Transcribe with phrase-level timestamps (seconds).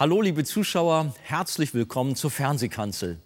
[0.00, 3.18] Hallo liebe Zuschauer, herzlich willkommen zur Fernsehkanzel.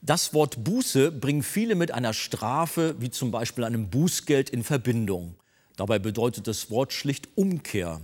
[0.00, 5.36] Das Wort Buße bringen viele mit einer Strafe, wie zum Beispiel einem Bußgeld, in Verbindung.
[5.76, 8.00] Dabei bedeutet das Wort schlicht Umkehr.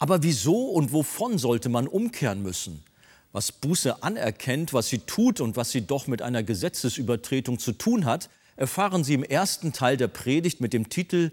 [0.00, 2.82] Aber wieso und wovon sollte man umkehren müssen?
[3.30, 8.04] Was Buße anerkennt, was sie tut und was sie doch mit einer Gesetzesübertretung zu tun
[8.04, 11.30] hat, erfahren Sie im ersten Teil der Predigt mit dem Titel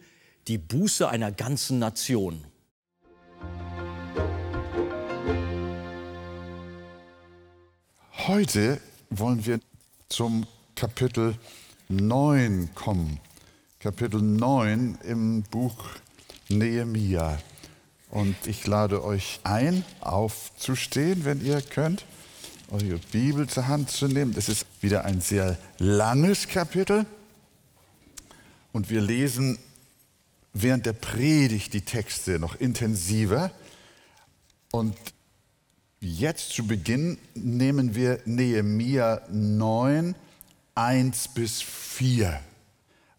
[0.47, 2.45] Die Buße einer ganzen Nation.
[8.27, 9.59] Heute wollen wir
[10.09, 11.37] zum Kapitel
[11.89, 13.19] 9 kommen.
[13.77, 15.75] Kapitel 9 im Buch
[16.49, 17.37] Nehemia.
[18.09, 22.03] Und ich lade euch ein, aufzustehen, wenn ihr könnt,
[22.71, 24.33] eure Bibel zur Hand zu nehmen.
[24.33, 27.05] Das ist wieder ein sehr langes Kapitel.
[28.73, 29.59] Und wir lesen
[30.51, 33.51] während der Predigt die Texte noch intensiver.
[34.71, 34.95] Und
[36.07, 40.13] Jetzt zu Beginn nehmen wir Nehemia 9,
[40.75, 42.39] 1 bis 4.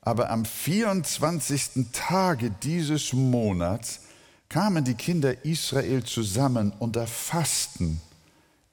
[0.03, 1.87] Aber am 24.
[1.91, 4.03] Tage dieses Monats
[4.49, 8.01] kamen die Kinder Israel zusammen unter Fasten,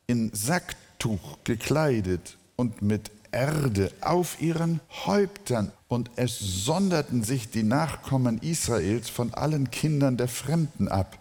[0.06, 5.72] in Sacktuch gekleidet und mit Erde auf ihren Häuptern.
[5.88, 11.18] Und es sonderten sich die Nachkommen Israels von allen Kindern der Fremden ab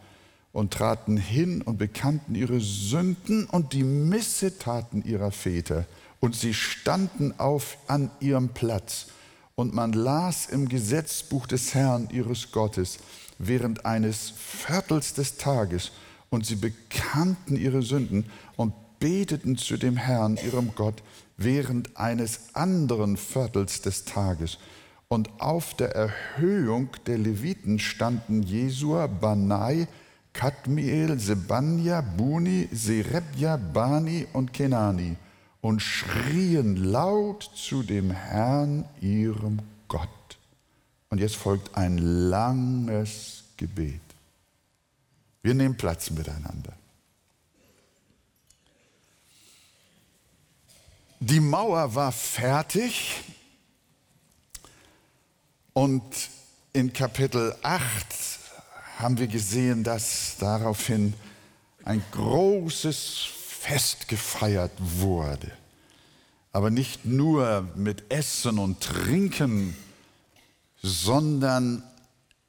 [0.52, 5.86] und traten hin und bekannten ihre Sünden und die Missetaten ihrer Väter.
[6.20, 9.06] Und sie standen auf an ihrem Platz.
[9.54, 12.98] Und man las im Gesetzbuch des Herrn ihres Gottes
[13.38, 15.92] während eines Viertels des Tages.
[16.30, 18.26] Und sie bekannten ihre Sünden
[18.56, 21.02] und beteten zu dem Herrn, ihrem Gott,
[21.36, 24.58] während eines anderen Viertels des Tages.
[25.08, 29.88] Und auf der Erhöhung der Leviten standen Jesua, Banai,
[30.32, 35.16] Kadmiel, Sebanja, Buni, Serebja, Bani und Kenani
[35.60, 40.08] und schrien laut zu dem Herrn, ihrem Gott.
[41.10, 44.00] Und jetzt folgt ein langes Gebet.
[45.42, 46.72] Wir nehmen Platz miteinander.
[51.20, 53.22] Die Mauer war fertig
[55.72, 56.02] und
[56.72, 58.41] in Kapitel 8
[59.02, 61.14] haben wir gesehen, dass daraufhin
[61.84, 63.26] ein großes
[63.60, 65.50] Fest gefeiert wurde.
[66.52, 69.76] Aber nicht nur mit Essen und Trinken,
[70.82, 71.82] sondern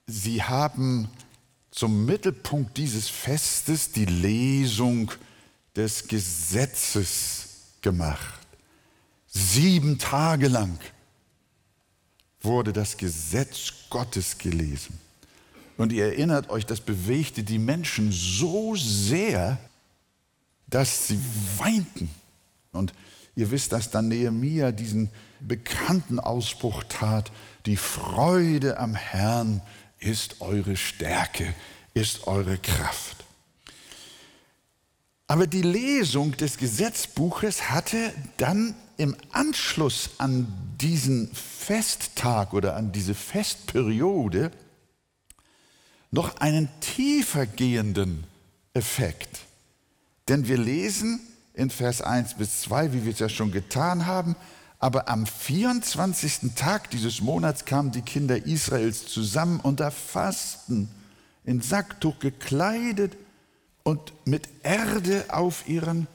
[0.08, 1.09] sie haben
[1.72, 5.12] zum Mittelpunkt dieses Festes die Lesung
[5.75, 7.47] des Gesetzes
[7.81, 8.40] gemacht.
[9.28, 10.78] Sieben Tage lang
[12.42, 15.00] wurde das Gesetz Gottes gelesen.
[15.78, 19.58] Und ihr erinnert euch, das bewegte die Menschen so sehr,
[20.68, 21.20] dass sie
[21.58, 22.10] weinten.
[22.72, 22.94] Und
[23.36, 27.32] ihr wisst, dass dann Nehemia diesen bekannten Ausbruch tat,
[27.66, 29.62] die Freude am Herrn
[30.00, 31.54] ist eure Stärke,
[31.94, 33.24] ist eure Kraft.
[35.28, 40.48] Aber die Lesung des Gesetzbuches hatte dann im Anschluss an
[40.80, 44.52] diesen Festtag oder an diese Festperiode
[46.13, 48.24] noch einen tiefer gehenden
[48.75, 49.40] Effekt.
[50.28, 51.19] Denn wir lesen
[51.56, 54.35] in Vers 1 bis 2, wie wir es ja schon getan haben,
[54.78, 56.53] aber am 24.
[56.56, 60.88] Tag dieses Monats kamen die Kinder Israels zusammen unter Fasten,
[61.46, 63.18] in Sacktuch gekleidet
[63.81, 66.07] und mit Erde auf ihren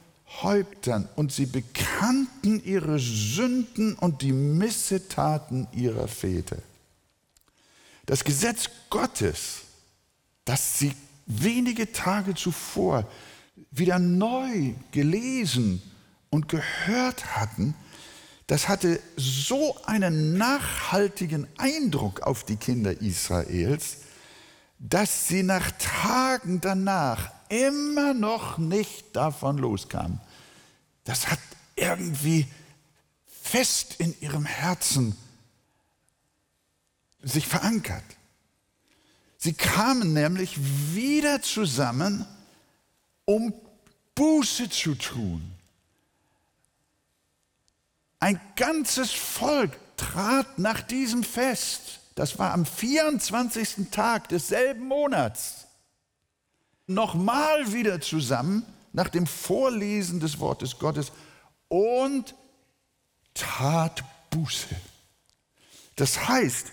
[0.43, 1.09] Häuptern.
[1.17, 6.59] Und sie bekannten ihre Sünden und die Missetaten ihrer Väter.
[8.07, 9.63] Das Gesetz Gottes
[10.49, 10.95] das sie
[11.27, 13.07] wenige Tage zuvor
[13.71, 15.83] wieder neu gelesen
[16.31, 17.75] und gehört hatten,
[18.47, 23.99] das hatte so einen nachhaltigen Eindruck auf die Kinder Israels,
[24.79, 30.19] dass sie nach Tagen danach immer noch nicht davon loskamen.
[31.05, 31.41] Das hat
[31.77, 32.47] irgendwie
[33.27, 35.15] fest in ihrem Herzen
[37.23, 38.05] sich verankert.
[39.39, 40.59] Sie kamen nämlich
[40.95, 42.27] wieder zusammen,
[43.25, 43.55] um
[44.17, 45.53] Buße zu tun.
[48.19, 53.91] Ein ganzes Volk trat nach diesem Fest, das war am 24.
[53.93, 55.69] Tag desselben Monats,
[56.89, 61.13] nochmal wieder zusammen nach dem Vorlesen des Wortes Gottes
[61.69, 62.35] und
[63.35, 64.75] tat Buße.
[65.95, 66.73] Das heißt,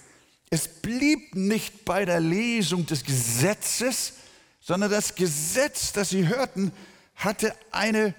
[0.56, 4.14] es blieb nicht bei der Lesung des Gesetzes,
[4.62, 6.72] sondern das Gesetz, das sie hörten,
[7.16, 8.16] hatte eine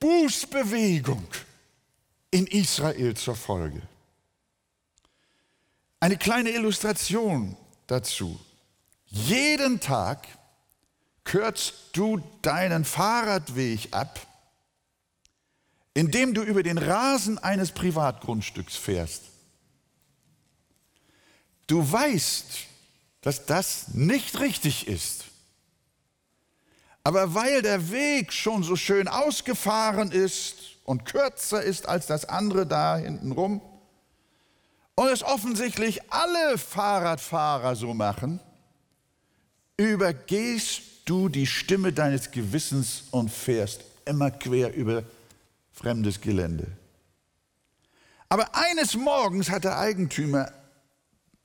[0.00, 1.26] Bußbewegung
[2.30, 3.82] in Israel zur Folge.
[6.00, 7.54] Eine kleine Illustration
[7.86, 8.40] dazu.
[9.06, 10.26] Jeden Tag
[11.24, 14.26] kürzt du deinen Fahrradweg ab,
[15.92, 19.33] indem du über den Rasen eines Privatgrundstücks fährst.
[21.66, 22.46] Du weißt,
[23.20, 25.24] dass das nicht richtig ist.
[27.04, 32.66] Aber weil der Weg schon so schön ausgefahren ist und kürzer ist als das andere
[32.66, 33.60] da hinten rum
[34.94, 38.40] und es offensichtlich alle Fahrradfahrer so machen,
[39.76, 45.02] übergehst du die Stimme deines Gewissens und fährst immer quer über
[45.72, 46.66] fremdes Gelände.
[48.28, 50.50] Aber eines Morgens hat der Eigentümer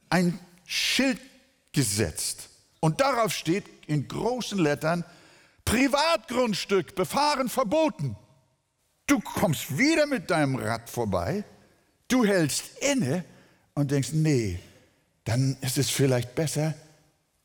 [0.10, 1.20] ein Schild
[1.72, 5.04] gesetzt und darauf steht in großen Lettern
[5.66, 8.16] Privatgrundstück, befahren verboten.
[9.06, 11.44] Du kommst wieder mit deinem Rad vorbei,
[12.08, 13.24] du hältst inne
[13.74, 14.60] und denkst, nee,
[15.26, 16.74] dann ist es vielleicht besser,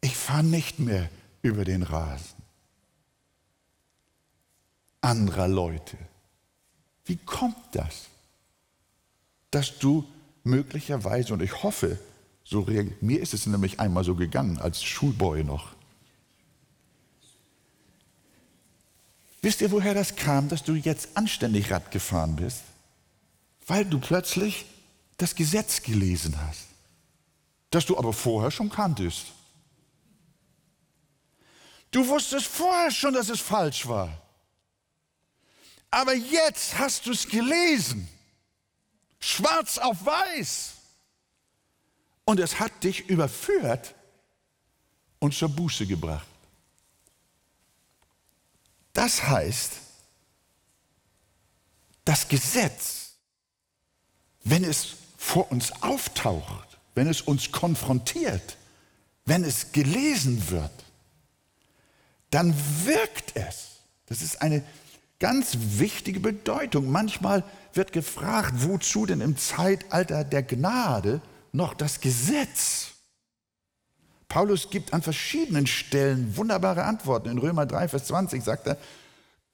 [0.01, 1.09] ich fahre nicht mehr
[1.43, 2.45] über den Rasen
[5.05, 5.99] anderer Leute.
[7.05, 8.07] Wie kommt das?
[9.51, 10.05] Dass du
[10.43, 11.99] möglicherweise, und ich hoffe,
[12.45, 15.75] so reagiert, mir ist es nämlich einmal so gegangen, als Schulboy noch.
[19.41, 22.63] Wisst ihr, woher das kam, dass du jetzt anständig Rad gefahren bist?
[23.67, 24.67] Weil du plötzlich
[25.17, 26.67] das Gesetz gelesen hast,
[27.71, 29.27] das du aber vorher schon kanntest.
[31.91, 34.21] Du wusstest vorher schon, dass es falsch war.
[35.91, 38.09] Aber jetzt hast du es gelesen.
[39.21, 40.74] Schwarz auf weiß.
[42.25, 43.95] Und es hat dich überführt
[45.19, 46.27] und zur Buße gebracht.
[48.93, 49.73] Das heißt,
[52.05, 53.15] das Gesetz,
[54.45, 58.57] wenn es vor uns auftaucht, wenn es uns konfrontiert,
[59.25, 60.85] wenn es gelesen wird,
[62.31, 62.55] dann
[62.85, 63.81] wirkt es.
[64.07, 64.63] Das ist eine
[65.19, 66.91] ganz wichtige Bedeutung.
[66.91, 67.43] Manchmal
[67.73, 71.21] wird gefragt, wozu denn im Zeitalter der Gnade
[71.55, 72.89] noch das Gesetz?
[74.29, 77.31] Paulus gibt an verschiedenen Stellen wunderbare Antworten.
[77.31, 78.79] In Römer 3, Vers 20 sagt er,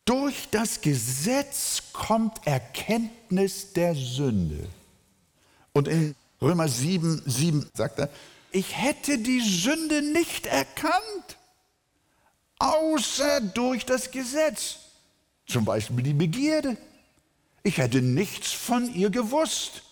[0.06, 4.66] durch das Gesetz kommt Erkenntnis der Sünde.
[5.72, 8.08] Und in Römer 7, 7 sagt er,
[8.52, 11.36] ich hätte die Sünde nicht erkannt,
[12.58, 14.78] außer durch das Gesetz.
[15.46, 16.76] Zum Beispiel die Begierde.
[17.62, 19.82] Ich hätte nichts von ihr gewusst,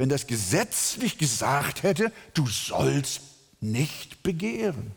[0.00, 3.20] wenn das Gesetz nicht gesagt hätte, du sollst
[3.60, 4.92] nicht begehren.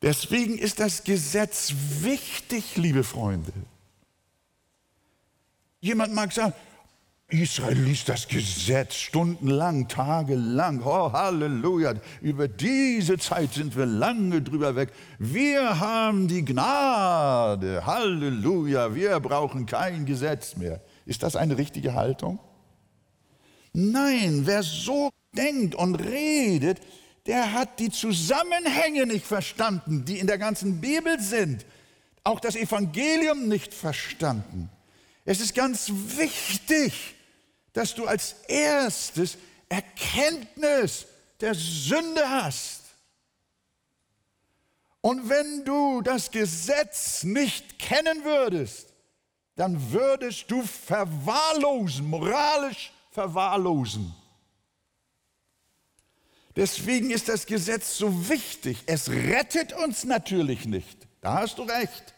[0.00, 3.52] Deswegen ist das Gesetz wichtig, liebe Freunde.
[5.80, 6.52] Jemand mag sagen,
[7.26, 10.80] Israel liest das Gesetz stundenlang, tagelang.
[10.84, 11.94] Oh, Halleluja.
[12.22, 14.92] Über diese Zeit sind wir lange drüber weg.
[15.18, 17.84] Wir haben die Gnade.
[17.84, 18.94] Halleluja.
[18.94, 20.80] Wir brauchen kein Gesetz mehr.
[21.06, 22.38] Ist das eine richtige Haltung?
[23.74, 26.80] Nein, wer so denkt und redet,
[27.26, 31.66] der hat die Zusammenhänge nicht verstanden, die in der ganzen Bibel sind.
[32.22, 34.70] Auch das Evangelium nicht verstanden.
[35.24, 37.16] Es ist ganz wichtig,
[37.72, 39.36] dass du als erstes
[39.68, 41.06] Erkenntnis
[41.40, 42.82] der Sünde hast.
[45.00, 48.86] Und wenn du das Gesetz nicht kennen würdest,
[49.56, 54.12] dann würdest du verwahrlosen, moralisch verwahrlosen.
[56.56, 58.82] Deswegen ist das Gesetz so wichtig.
[58.86, 62.12] Es rettet uns natürlich nicht, da hast du recht.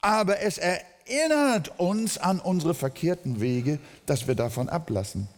[0.00, 5.28] Aber es erinnert uns an unsere verkehrten Wege, dass wir davon ablassen.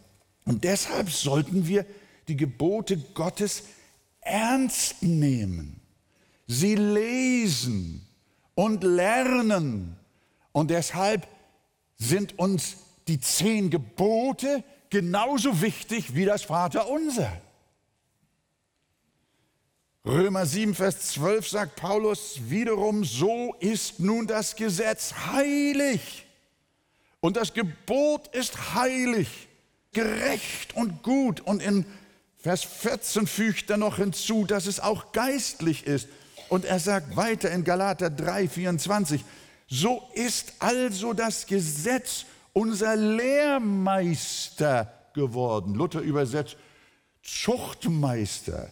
[0.45, 1.85] Und deshalb sollten wir
[2.29, 3.65] die Gebote Gottes
[4.21, 5.81] ernst nehmen,
[6.47, 8.07] sie lesen
[8.55, 9.97] und lernen.
[10.53, 11.27] Und deshalb
[11.99, 12.77] sind uns
[13.09, 17.41] die zehn Gebote genauso wichtig wie das Vaterunser.
[20.05, 26.27] Römer 7, Vers 12 sagt Paulus wiederum, so ist nun das Gesetz heilig.
[27.19, 29.49] Und das Gebot ist heilig,
[29.93, 31.41] gerecht und gut.
[31.41, 31.85] Und in
[32.39, 36.09] Vers 14 fügt er noch hinzu, dass es auch geistlich ist.
[36.49, 39.25] Und er sagt weiter in Galater 3, 24,
[39.67, 45.75] so ist also das Gesetz unser Lehrmeister geworden.
[45.75, 46.57] Luther übersetzt
[47.23, 48.71] Zuchtmeister.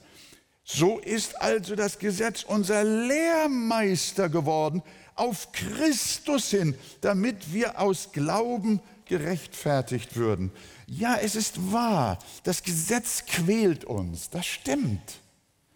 [0.64, 4.82] So ist also das Gesetz unser Lehrmeister geworden
[5.16, 10.50] auf Christus hin, damit wir aus Glauben gerechtfertigt würden.
[10.86, 15.20] Ja, es ist wahr, das Gesetz quält uns, das stimmt.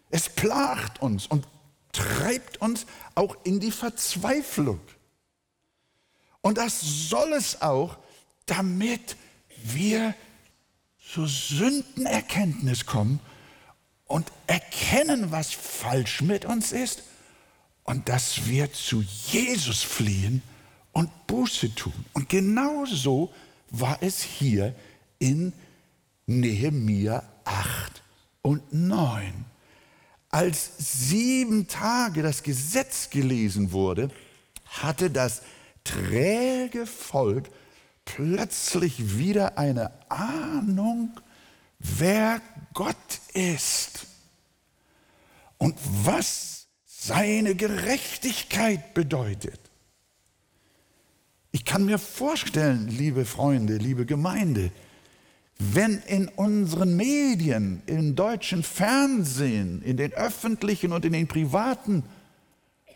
[0.09, 1.47] Es plagt uns und
[1.91, 4.79] treibt uns auch in die Verzweiflung.
[6.41, 7.97] Und das soll es auch,
[8.45, 9.17] damit
[9.63, 10.15] wir
[11.11, 13.19] zur Sündenerkenntnis kommen
[14.05, 17.03] und erkennen, was falsch mit uns ist
[17.83, 20.41] und dass wir zu Jesus fliehen
[20.91, 22.05] und Buße tun.
[22.13, 23.33] Und genau so
[23.69, 24.75] war es hier
[25.19, 25.53] in
[26.25, 28.03] Nehemia 8
[28.41, 29.45] und 9.
[30.29, 34.11] Als sieben Tage das Gesetz gelesen wurde,
[34.65, 35.41] hatte das
[35.83, 37.49] träge Volk
[38.05, 41.19] plötzlich wieder eine Ahnung,
[41.79, 42.41] wer
[42.73, 42.95] Gott
[43.33, 44.07] ist
[45.57, 49.59] und was seine Gerechtigkeit bedeutet.
[51.51, 54.71] Ich kann mir vorstellen, liebe Freunde, liebe Gemeinde,
[55.57, 62.03] wenn in unseren Medien, im deutschen Fernsehen, in den öffentlichen und in den privaten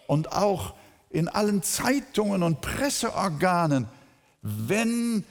[0.08, 0.74] und auch
[1.14, 3.88] in allen Zeitungen und Presseorganen,
[4.42, 5.24] wenn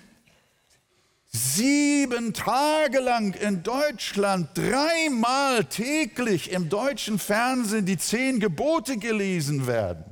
[1.26, 10.04] sieben Tage lang in Deutschland dreimal täglich im deutschen Fernsehen die zehn Gebote gelesen werden,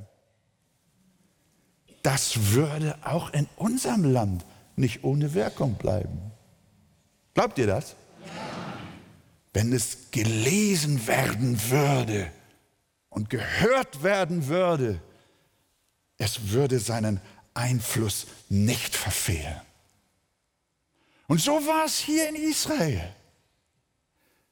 [2.03, 6.33] das würde auch in unserem Land nicht ohne Wirkung bleiben.
[7.35, 7.95] Glaubt ihr das?
[9.53, 12.31] Wenn es gelesen werden würde
[13.09, 15.00] und gehört werden würde,
[16.21, 17.19] es würde seinen
[17.55, 19.61] Einfluss nicht verfehlen.
[21.27, 23.15] Und so war es hier in Israel.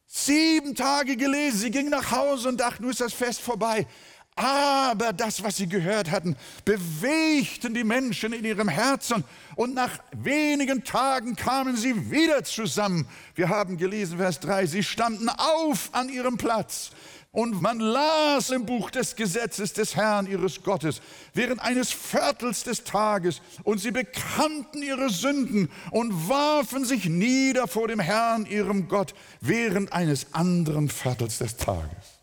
[0.07, 3.87] Sieben Tage gelesen, sie gingen nach Hause und dachten, nun ist das Fest vorbei.
[4.35, 9.25] Aber das, was sie gehört hatten, bewegten die Menschen in ihrem Herzen
[9.57, 13.07] und nach wenigen Tagen kamen sie wieder zusammen.
[13.35, 16.93] Wir haben gelesen, Vers 3, sie standen auf an ihrem Platz
[17.39, 21.01] und man las im Buch des Gesetzes des Herrn ihres Gottes
[21.35, 27.87] während eines Viertels des Tages und sie bekannten ihre Sünden und warfen sich nieder vor
[27.87, 32.19] dem Herrn ihrem Gott während eines anderen Viertels des Tages.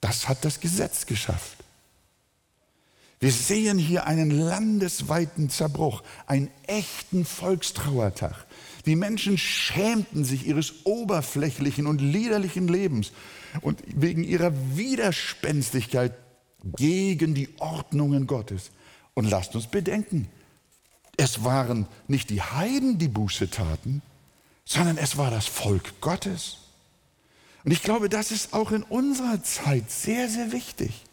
[0.00, 1.56] Das hat das Gesetz geschafft.
[3.18, 8.46] Wir sehen hier einen landesweiten Zerbruch, einen echten Volkstrauertag.
[8.86, 13.10] Die Menschen schämten sich ihres oberflächlichen und liederlichen Lebens
[13.60, 16.12] und wegen ihrer Widerspenstigkeit
[16.76, 18.70] gegen die Ordnungen Gottes.
[19.14, 20.28] Und lasst uns bedenken,
[21.16, 24.02] es waren nicht die Heiden, die Buße taten,
[24.64, 26.58] sondern es war das Volk Gottes.
[27.64, 31.04] Und ich glaube, das ist auch in unserer Zeit sehr, sehr wichtig.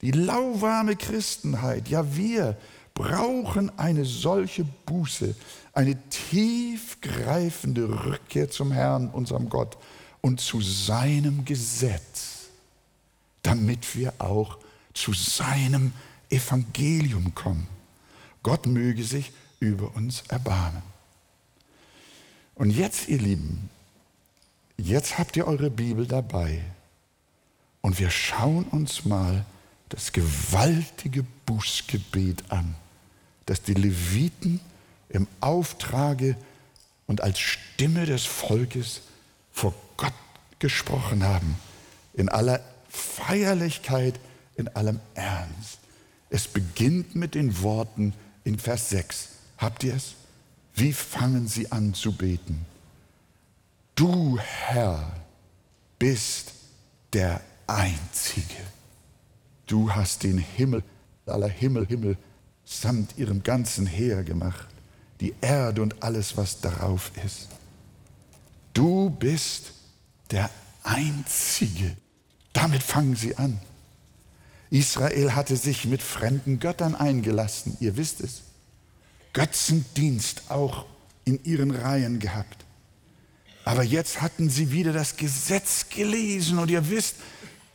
[0.00, 2.56] Die lauwarme Christenheit, ja wir
[2.94, 5.34] brauchen eine solche Buße,
[5.72, 9.78] eine tiefgreifende Rückkehr zum Herrn, unserem Gott
[10.22, 12.46] und zu seinem Gesetz,
[13.42, 14.56] damit wir auch
[14.94, 15.92] zu seinem
[16.30, 17.66] Evangelium kommen.
[18.42, 20.82] Gott möge sich über uns erbarmen.
[22.54, 23.68] Und jetzt, ihr Lieben,
[24.76, 26.62] jetzt habt ihr eure Bibel dabei
[27.80, 29.44] und wir schauen uns mal
[29.88, 32.74] das gewaltige Bußgebet an,
[33.46, 34.60] das die Leviten
[35.08, 36.36] im Auftrage
[37.06, 39.02] und als Stimme des Volkes
[39.52, 40.12] vor Gott
[40.58, 41.56] gesprochen haben,
[42.14, 44.18] in aller Feierlichkeit,
[44.56, 45.78] in allem Ernst.
[46.30, 49.28] Es beginnt mit den Worten in Vers 6.
[49.58, 50.14] Habt ihr es?
[50.74, 52.64] Wie fangen sie an zu beten?
[53.94, 55.12] Du Herr
[55.98, 56.52] bist
[57.12, 58.62] der Einzige.
[59.66, 60.82] Du hast den Himmel,
[61.26, 62.16] aller Himmel, Himmel
[62.64, 64.66] samt ihrem ganzen Heer gemacht,
[65.20, 67.48] die Erde und alles, was darauf ist.
[68.74, 69.72] Du bist
[70.30, 70.50] der
[70.82, 71.96] Einzige.
[72.52, 73.60] Damit fangen sie an.
[74.70, 78.42] Israel hatte sich mit fremden Göttern eingelassen, ihr wisst es.
[79.34, 80.86] Götzendienst auch
[81.24, 82.64] in ihren Reihen gehabt.
[83.64, 87.16] Aber jetzt hatten sie wieder das Gesetz gelesen und ihr wisst,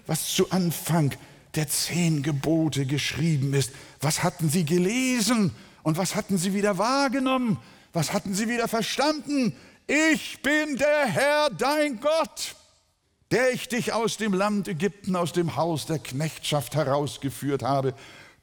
[0.06, 1.12] was zu Anfang
[1.56, 3.72] der zehn Gebote geschrieben ist.
[4.02, 5.52] Was hatten sie gelesen
[5.84, 7.58] und was hatten sie wieder wahrgenommen?
[7.94, 9.54] Was hatten sie wieder verstanden?
[9.88, 12.56] Ich bin der Herr, dein Gott,
[13.32, 17.94] der ich dich aus dem Land Ägypten, aus dem Haus der Knechtschaft herausgeführt habe.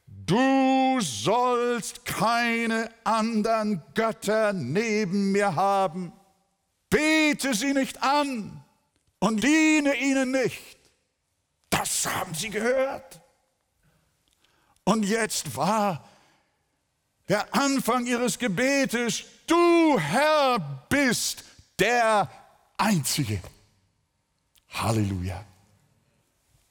[0.07, 6.15] Du sollst keine anderen Götter neben mir haben.
[6.89, 8.65] Bete sie nicht an
[9.19, 10.79] und diene ihnen nicht.
[11.69, 13.21] Das haben sie gehört.
[14.85, 16.09] Und jetzt war
[17.29, 21.45] der Anfang ihres Gebetes, du Herr bist
[21.79, 22.29] der
[22.77, 23.41] Einzige.
[24.69, 25.45] Halleluja.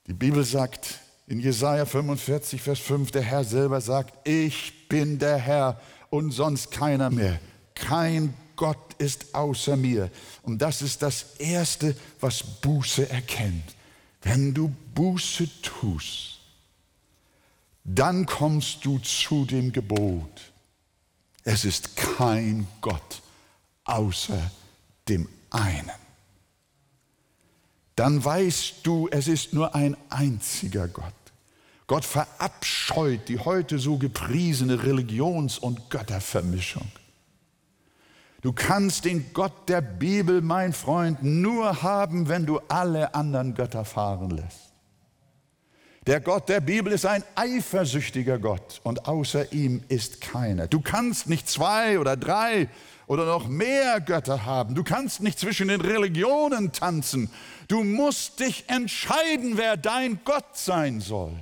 [0.08, 5.38] Die Bibel sagt in Jesaja 45, Vers 5, der Herr selber sagt, ich bin der
[5.38, 7.40] Herr und sonst keiner mehr.
[7.76, 10.12] Kein Gott ist außer mir.
[10.44, 13.76] Und das ist das Erste, was Buße erkennt.
[14.22, 16.40] Wenn du Buße tust,
[17.84, 20.53] dann kommst du zu dem Gebot.
[21.44, 23.22] Es ist kein Gott
[23.84, 24.52] außer
[25.10, 25.92] dem einen.
[27.96, 31.14] Dann weißt du, es ist nur ein einziger Gott.
[31.86, 36.90] Gott verabscheut die heute so gepriesene Religions- und Göttervermischung.
[38.42, 43.86] Du kannst den Gott der Bibel, mein Freund, nur haben, wenn du alle anderen Götter
[43.86, 44.73] fahren lässt.
[46.06, 50.68] Der Gott der Bibel ist ein eifersüchtiger Gott und außer ihm ist keiner.
[50.68, 52.68] Du kannst nicht zwei oder drei
[53.08, 54.76] oder noch mehr Götter haben.
[54.76, 57.30] Du kannst nicht zwischen den Religionen tanzen.
[57.70, 61.36] Du musst dich entscheiden, wer dein Gott sein soll.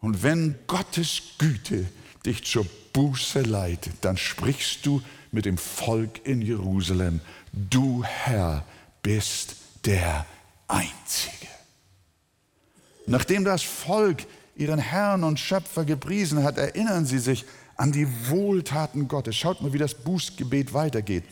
[0.00, 1.86] Und wenn Gottes Güte
[2.26, 7.20] dich zur Buße leitet, dann sprichst du mit dem Volk in Jerusalem,
[7.52, 8.64] du Herr
[9.02, 10.26] bist der
[10.66, 11.31] Einzige.
[13.12, 14.24] Nachdem das Volk
[14.56, 17.44] ihren Herrn und Schöpfer gepriesen hat, erinnern sie sich
[17.76, 19.36] an die Wohltaten Gottes.
[19.36, 21.24] Schaut mal, wie das Bußgebet weitergeht.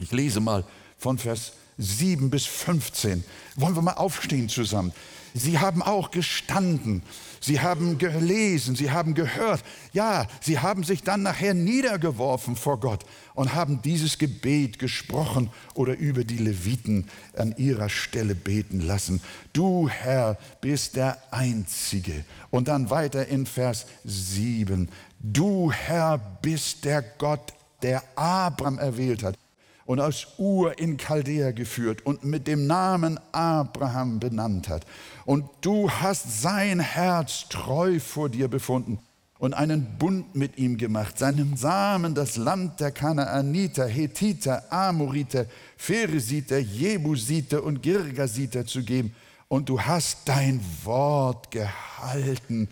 [0.00, 0.64] Ich lese mal
[0.98, 3.24] von Vers 7 bis 15.
[3.56, 4.92] Wollen wir mal aufstehen zusammen?
[5.34, 7.02] Sie haben auch gestanden
[7.42, 9.64] Sie haben gelesen, sie haben gehört.
[9.94, 15.96] Ja, sie haben sich dann nachher niedergeworfen vor Gott und haben dieses Gebet gesprochen oder
[15.96, 19.22] über die Leviten an ihrer Stelle beten lassen.
[19.54, 22.24] Du Herr bist der Einzige.
[22.50, 24.90] Und dann weiter in Vers 7.
[25.18, 29.36] Du Herr bist der Gott, der Abraham erwählt hat
[29.84, 34.86] und aus Ur in Chaldea geführt und mit dem Namen Abraham benannt hat.
[35.24, 38.98] Und du hast sein Herz treu vor dir befunden
[39.40, 45.46] und einen Bund mit ihm gemacht, seinem Samen das Land der Kanaaniter, Hethiter, Amoriter,
[45.78, 49.14] Pheresiter, Jebusiter und Girgasiter zu geben.
[49.48, 52.68] Und du hast dein Wort gehalten,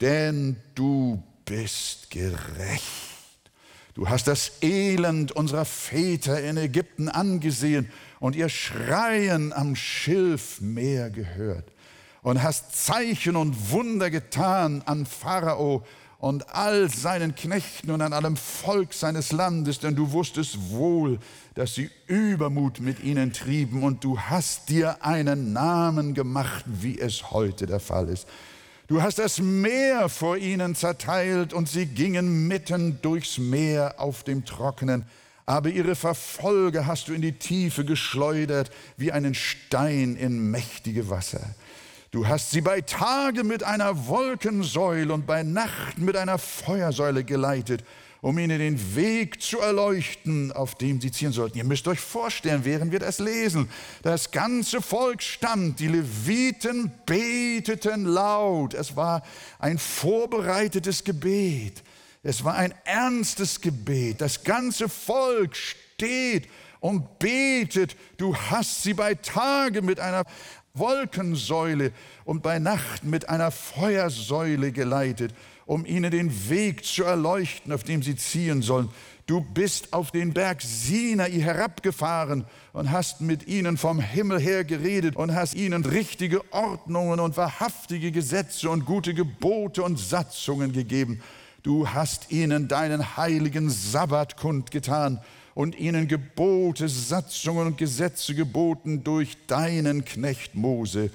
[0.00, 3.07] denn du bist gerecht.
[3.98, 11.64] Du hast das Elend unserer Väter in Ägypten angesehen und ihr Schreien am Schilfmeer gehört
[12.22, 15.84] und hast Zeichen und Wunder getan an Pharao
[16.18, 21.18] und all seinen Knechten und an allem Volk seines Landes, denn du wusstest wohl,
[21.54, 27.32] dass sie Übermut mit ihnen trieben und du hast dir einen Namen gemacht, wie es
[27.32, 28.28] heute der Fall ist.
[28.88, 34.46] Du hast das Meer vor ihnen zerteilt und sie gingen mitten durchs Meer auf dem
[34.46, 35.04] Trockenen.
[35.44, 41.54] Aber ihre Verfolger hast du in die Tiefe geschleudert wie einen Stein in mächtige Wasser.
[42.12, 47.84] Du hast sie bei Tage mit einer Wolkensäule und bei Nacht mit einer Feuersäule geleitet
[48.20, 51.58] um ihnen den Weg zu erleuchten, auf dem sie ziehen sollten.
[51.58, 53.68] Ihr müsst euch vorstellen, während wir das lesen,
[54.02, 58.74] das ganze Volk stand, die Leviten beteten laut.
[58.74, 59.22] Es war
[59.58, 61.82] ein vorbereitetes Gebet.
[62.22, 64.20] Es war ein ernstes Gebet.
[64.20, 66.48] Das ganze Volk steht
[66.80, 67.96] und betet.
[68.16, 70.24] Du hast sie bei Tage mit einer
[70.74, 71.92] Wolkensäule
[72.24, 75.34] und bei Nacht mit einer Feuersäule geleitet
[75.68, 78.88] um ihnen den Weg zu erleuchten, auf dem sie ziehen sollen.
[79.26, 85.14] Du bist auf den Berg Sinai herabgefahren und hast mit ihnen vom Himmel her geredet
[85.14, 91.20] und hast ihnen richtige Ordnungen und wahrhaftige Gesetze und gute Gebote und Satzungen gegeben.
[91.62, 95.20] Du hast ihnen deinen heiligen Sabbat kundgetan
[95.52, 101.10] und ihnen Gebote, Satzungen und Gesetze geboten durch deinen Knecht Mose.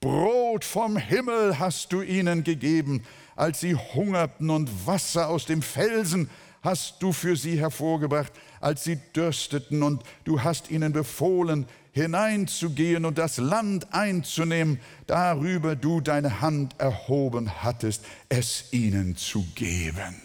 [0.00, 3.04] Brot vom Himmel hast du ihnen gegeben,
[3.36, 6.30] als sie hungerten und Wasser aus dem Felsen
[6.62, 13.18] hast du für sie hervorgebracht, als sie dürsteten und du hast ihnen befohlen, hineinzugehen und
[13.18, 20.20] das Land einzunehmen, darüber du deine Hand erhoben hattest, es ihnen zu geben.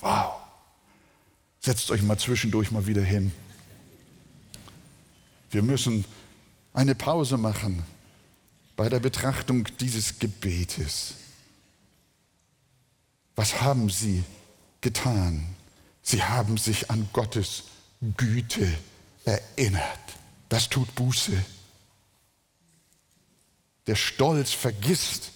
[0.00, 0.34] Wow.
[1.60, 3.32] Setzt euch mal zwischendurch mal wieder hin.
[5.50, 6.04] Wir müssen
[6.72, 7.82] eine Pause machen
[8.76, 11.14] bei der Betrachtung dieses Gebetes.
[13.36, 14.24] Was haben sie
[14.80, 15.54] getan?
[16.02, 17.64] Sie haben sich an Gottes
[18.16, 18.66] Güte
[19.24, 20.00] erinnert.
[20.48, 21.32] Das tut Buße.
[23.86, 25.32] der Stolz vergisst,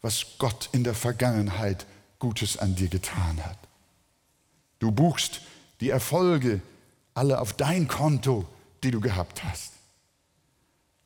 [0.00, 1.86] was Gott in der Vergangenheit
[2.18, 3.58] Gutes an dir getan hat.
[4.78, 5.42] Du buchst
[5.80, 6.62] die Erfolge
[7.14, 8.46] alle auf dein Konto,
[8.82, 9.72] die du gehabt hast.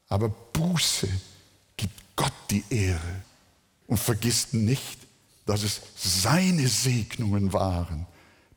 [0.08, 1.08] Aber Buße
[1.76, 3.22] gibt Gott die Ehre
[3.86, 4.98] und vergisst nicht,
[5.46, 8.06] dass es seine Segnungen waren,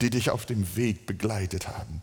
[0.02, 2.02] die dich auf dem Weg begleitet haben.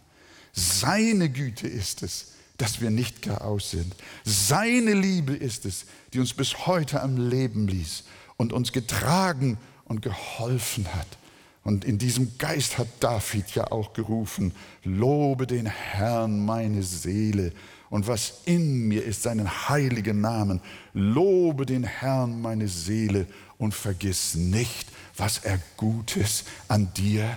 [0.53, 3.95] Seine Güte ist es, dass wir nicht gar aus sind.
[4.25, 8.05] Seine Liebe ist es, die uns bis heute am Leben ließ
[8.37, 11.19] und uns getragen und geholfen hat.
[11.65, 14.53] Und in diesem Geist hat David ja auch gerufen,
[14.85, 17.53] lobe den Herrn meine Seele
[17.95, 20.61] und was in mir ist, seinen heiligen Namen.
[20.95, 27.37] Lobe den Herrn meine Seele und vergiss nicht, was er Gutes an dir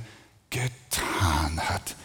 [0.49, 1.95] getan hat.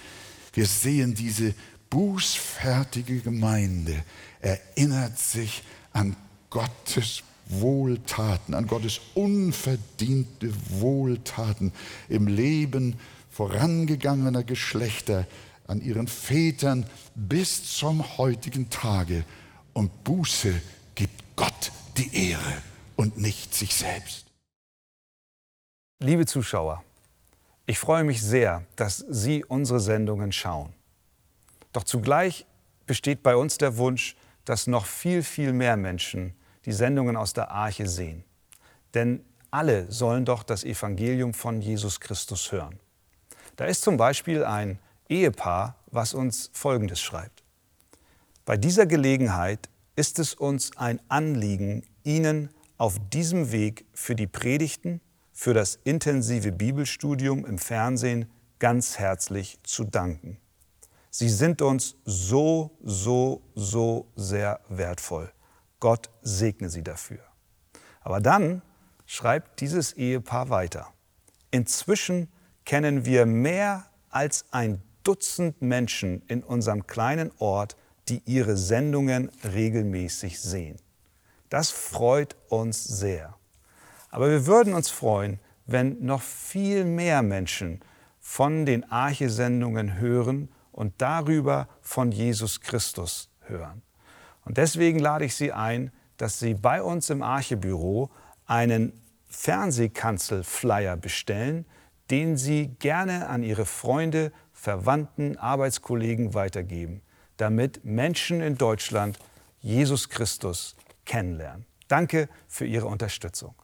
[0.52, 1.54] Wir sehen diese
[1.88, 4.04] bußfertige Gemeinde
[4.42, 5.62] erinnert sich
[5.94, 6.14] an
[6.50, 11.72] Gottes Wohltaten, an Gottes unverdiente Wohltaten
[12.10, 12.96] im Leben
[13.30, 15.26] vorangegangener Geschlechter,
[15.66, 19.24] an ihren Vätern bis zum heutigen Tage.
[19.72, 20.60] Und Buße
[20.94, 22.62] gibt Gott die Ehre
[22.96, 24.26] und nicht sich selbst.
[26.00, 26.82] Liebe Zuschauer,
[27.66, 30.72] ich freue mich sehr, dass Sie unsere Sendungen schauen.
[31.72, 32.44] Doch zugleich
[32.86, 37.50] besteht bei uns der Wunsch, dass noch viel, viel mehr Menschen die Sendungen aus der
[37.50, 38.24] Arche sehen.
[38.94, 42.78] Denn alle sollen doch das Evangelium von Jesus Christus hören.
[43.56, 47.42] Da ist zum Beispiel ein Ehepaar, was uns Folgendes schreibt.
[48.44, 55.00] Bei dieser Gelegenheit ist es uns ein Anliegen, Ihnen auf diesem Weg für die Predigten,
[55.32, 60.38] für das intensive Bibelstudium im Fernsehen ganz herzlich zu danken.
[61.10, 65.32] Sie sind uns so, so, so sehr wertvoll.
[65.78, 67.20] Gott segne sie dafür.
[68.00, 68.62] Aber dann
[69.04, 70.92] schreibt dieses Ehepaar weiter.
[71.50, 72.32] Inzwischen
[72.64, 77.76] kennen wir mehr als ein Dutzend Menschen in unserem kleinen Ort,
[78.08, 80.76] die ihre Sendungen regelmäßig sehen.
[81.48, 83.34] Das freut uns sehr.
[84.10, 87.80] Aber wir würden uns freuen, wenn noch viel mehr Menschen
[88.20, 93.82] von den Arche-Sendungen hören und darüber von Jesus Christus hören.
[94.44, 98.10] Und deswegen lade ich Sie ein, dass Sie bei uns im Archebüro
[98.46, 98.92] einen
[99.28, 101.66] Fernsehkanzel-Flyer bestellen,
[102.10, 107.02] den Sie gerne an Ihre Freunde, Verwandten, Arbeitskollegen weitergeben,
[107.36, 109.18] damit Menschen in Deutschland
[109.58, 111.66] Jesus Christus kennenlernen.
[111.88, 113.56] Danke für Ihre Unterstützung.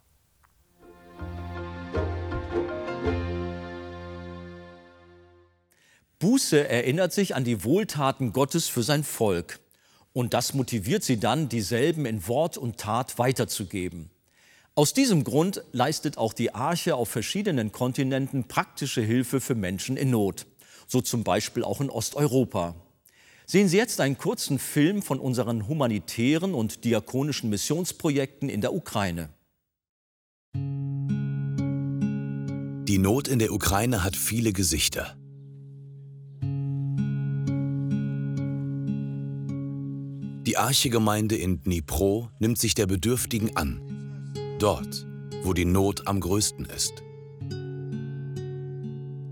[6.19, 9.61] Buße erinnert sich an die Wohltaten Gottes für sein Volk.
[10.13, 14.11] Und das motiviert sie dann, dieselben in Wort und Tat weiterzugeben.
[14.75, 20.11] Aus diesem Grund leistet auch die Arche auf verschiedenen Kontinenten praktische Hilfe für Menschen in
[20.11, 20.45] Not,
[20.89, 22.75] so zum Beispiel auch in Osteuropa.
[23.47, 29.29] Sehen Sie jetzt einen kurzen Film von unseren humanitären und diakonischen Missionsprojekten in der Ukraine.
[32.89, 35.17] Die Not in der Ukraine hat viele Gesichter.
[40.47, 43.83] Die Archegemeinde in Dnipro nimmt sich der Bedürftigen an.
[44.59, 45.07] Dort,
[45.43, 47.03] wo die Not am größten ist.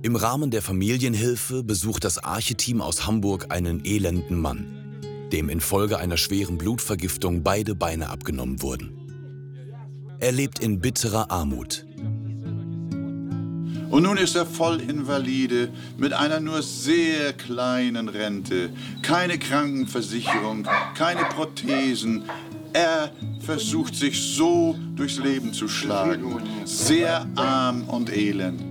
[0.07, 5.01] Im Rahmen der Familienhilfe besucht das Archeteam aus Hamburg einen elenden Mann,
[5.33, 8.93] dem infolge einer schweren Blutvergiftung beide Beine abgenommen wurden.
[10.21, 11.85] Er lebt in bitterer Armut.
[13.91, 18.71] Und nun ist er voll Invalide mit einer nur sehr kleinen Rente,
[19.03, 22.23] keine Krankenversicherung, keine Prothesen.
[22.73, 28.66] Er versucht sich so durchs Leben zu schlagen, sehr arm und elend.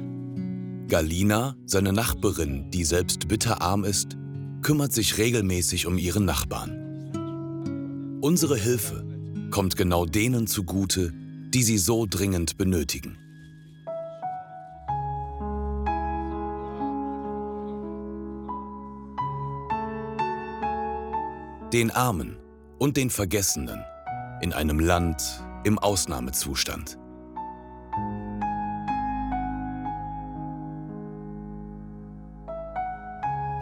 [0.87, 4.17] Galina, seine Nachbarin, die selbst bitterarm ist,
[4.61, 8.19] kümmert sich regelmäßig um ihren Nachbarn.
[8.21, 9.05] Unsere Hilfe
[9.51, 11.11] kommt genau denen zugute,
[11.53, 13.17] die sie so dringend benötigen.
[21.75, 22.37] den Armen
[22.79, 23.83] und den Vergessenen
[24.39, 26.97] in einem Land im Ausnahmezustand.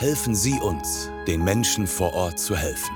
[0.04, 2.94] Helfen Sie uns, den Menschen vor Ort zu helfen.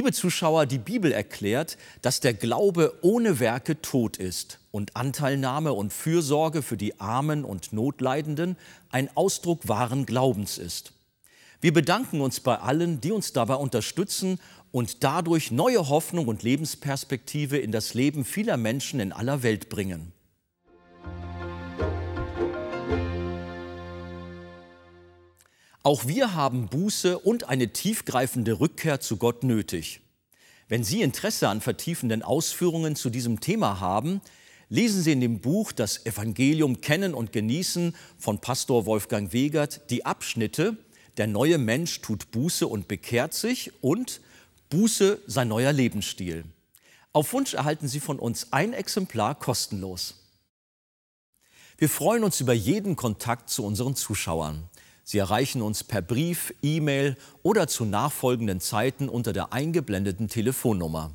[0.00, 5.92] Liebe Zuschauer, die Bibel erklärt, dass der Glaube ohne Werke tot ist und Anteilnahme und
[5.92, 8.56] Fürsorge für die Armen und Notleidenden
[8.90, 10.94] ein Ausdruck wahren Glaubens ist.
[11.60, 14.40] Wir bedanken uns bei allen, die uns dabei unterstützen
[14.72, 20.14] und dadurch neue Hoffnung und Lebensperspektive in das Leben vieler Menschen in aller Welt bringen.
[25.82, 30.02] Auch wir haben Buße und eine tiefgreifende Rückkehr zu Gott nötig.
[30.68, 34.20] Wenn Sie Interesse an vertiefenden Ausführungen zu diesem Thema haben,
[34.68, 40.04] lesen Sie in dem Buch Das Evangelium kennen und genießen von Pastor Wolfgang Wegert die
[40.04, 40.76] Abschnitte
[41.16, 44.20] Der neue Mensch tut Buße und bekehrt sich und
[44.68, 46.44] Buße sein neuer Lebensstil.
[47.12, 50.14] Auf Wunsch erhalten Sie von uns ein Exemplar kostenlos.
[51.78, 54.69] Wir freuen uns über jeden Kontakt zu unseren Zuschauern.
[55.10, 61.10] Sie erreichen uns per Brief, E-Mail oder zu nachfolgenden Zeiten unter der eingeblendeten Telefonnummer.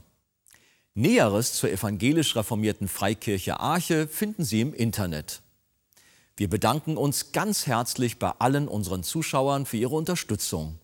[0.95, 5.41] Näheres zur evangelisch reformierten Freikirche Arche finden Sie im Internet.
[6.35, 10.77] Wir bedanken uns ganz herzlich bei allen unseren Zuschauern für ihre Unterstützung.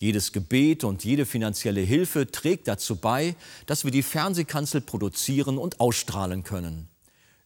[0.00, 5.78] Jedes Gebet und jede finanzielle Hilfe trägt dazu bei, dass wir die Fernsehkanzel produzieren und
[5.78, 6.88] ausstrahlen können.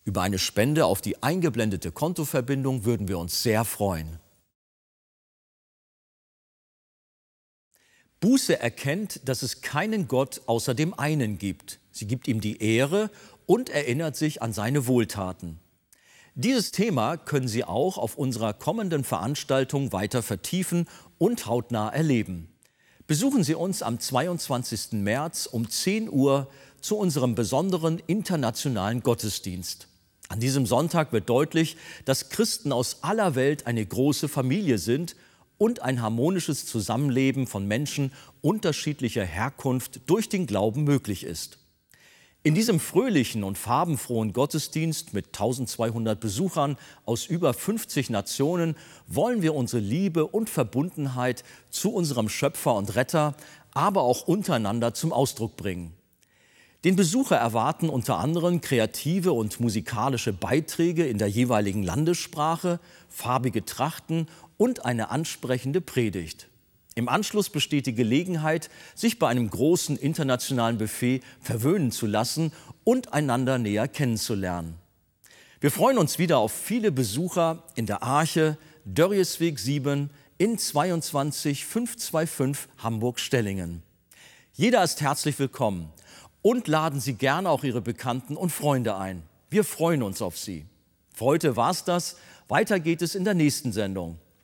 [0.07, 4.19] Über eine Spende auf die eingeblendete Kontoverbindung würden wir uns sehr freuen.
[8.21, 11.81] Buße erkennt, dass es keinen Gott außer dem einen gibt.
[11.91, 13.11] Sie gibt ihm die Ehre
[13.47, 15.59] und erinnert sich an seine Wohltaten.
[16.35, 20.87] Dieses Thema können Sie auch auf unserer kommenden Veranstaltung weiter vertiefen
[21.19, 22.49] und hautnah erleben.
[23.07, 24.93] Besuchen Sie uns am 22.
[24.93, 26.49] März um 10 Uhr
[26.81, 29.89] zu unserem besonderen internationalen Gottesdienst.
[30.29, 35.17] An diesem Sonntag wird deutlich, dass Christen aus aller Welt eine große Familie sind
[35.61, 41.59] und ein harmonisches Zusammenleben von Menschen unterschiedlicher Herkunft durch den Glauben möglich ist.
[42.43, 48.75] In diesem fröhlichen und farbenfrohen Gottesdienst mit 1200 Besuchern aus über 50 Nationen
[49.07, 53.35] wollen wir unsere Liebe und Verbundenheit zu unserem Schöpfer und Retter,
[53.75, 55.93] aber auch untereinander zum Ausdruck bringen.
[56.85, 64.27] Den Besucher erwarten unter anderem kreative und musikalische Beiträge in der jeweiligen Landessprache, farbige Trachten
[64.61, 66.51] und eine ansprechende Predigt.
[66.95, 72.53] Im Anschluss besteht die Gelegenheit, sich bei einem großen internationalen Buffet verwöhnen zu lassen
[72.85, 74.75] und einander näher kennenzulernen.
[75.61, 83.83] Wir freuen uns wieder auf viele Besucher in der Arche, Dörriesweg 7 in 22525 Hamburg-Stellingen.
[84.53, 85.91] Jeder ist herzlich willkommen
[86.43, 89.23] und laden Sie gerne auch Ihre Bekannten und Freunde ein.
[89.49, 90.67] Wir freuen uns auf Sie.
[91.15, 92.19] Für heute war's das.
[92.49, 94.19] Weiter geht es in der nächsten Sendung.